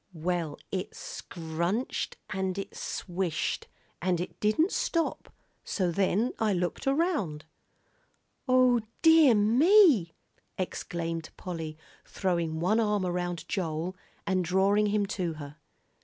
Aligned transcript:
"Well, 0.15 0.57
it 0.71 0.95
scrunched 0.95 2.17
an' 2.31 2.53
it 2.57 2.75
swished, 2.75 3.67
and 4.01 4.19
it 4.19 4.39
didn't 4.39 4.71
stop, 4.71 5.31
so 5.63 5.91
then 5.91 6.31
I 6.39 6.53
looked 6.53 6.87
around." 6.87 7.45
"O 8.47 8.81
dear 9.03 9.35
me!" 9.35 10.15
exclaimed 10.57 11.29
Polly, 11.37 11.77
throwing 12.03 12.59
one 12.59 12.79
arm 12.79 13.05
around 13.05 13.47
Joel, 13.47 13.95
and 14.25 14.43
drawing 14.43 14.87
him 14.87 15.05
to 15.05 15.33
her. 15.33 15.57